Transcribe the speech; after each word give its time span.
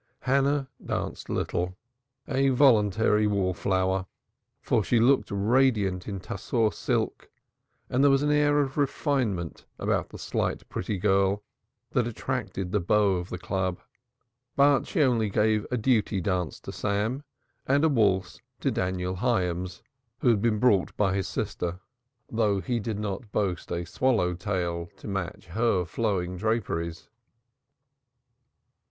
Hannah 0.21 0.67
danced 0.83 1.29
little, 1.29 1.77
a 2.27 2.49
voluntary 2.49 3.27
wallflower, 3.27 4.07
for 4.59 4.83
she 4.83 4.99
looked 4.99 5.29
radiant 5.31 6.07
in 6.07 6.19
tussore 6.19 6.73
silk, 6.73 7.29
and 7.87 8.03
there 8.03 8.09
was 8.09 8.23
an 8.23 8.31
air 8.31 8.61
of 8.61 8.79
refinement 8.79 9.67
about 9.77 10.09
the 10.09 10.17
slight, 10.17 10.67
pretty 10.69 10.97
girl 10.97 11.43
that 11.91 12.07
attracted 12.07 12.71
the 12.71 12.79
beaux 12.79 13.17
of 13.17 13.29
the 13.29 13.37
Club. 13.37 13.79
But 14.55 14.87
she 14.87 15.03
only 15.03 15.29
gave 15.29 15.67
a 15.69 15.77
duty 15.77 16.19
dance 16.19 16.59
to 16.61 16.71
Sam, 16.71 17.21
and 17.67 17.83
a 17.83 17.89
waltz 17.89 18.41
to 18.61 18.71
Daniel 18.71 19.17
Hyams, 19.17 19.83
who 20.21 20.29
had 20.29 20.41
been 20.41 20.57
brought 20.57 20.97
by 20.97 21.13
his 21.13 21.27
sister, 21.27 21.79
though 22.27 22.59
he 22.59 22.79
did 22.79 22.97
not 22.97 23.31
boast 23.31 23.71
a 23.71 23.85
swallow 23.85 24.33
tail 24.33 24.89
to 24.97 25.07
match 25.07 25.45
her 25.49 25.85
flowing 25.85 26.37
draperies. 26.37 27.07